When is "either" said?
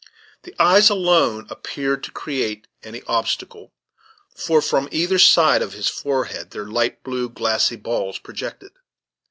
4.91-5.19